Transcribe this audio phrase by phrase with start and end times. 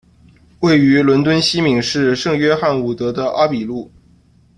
[0.61, 3.91] 位于伦敦西敏市圣约翰伍德的阿比路。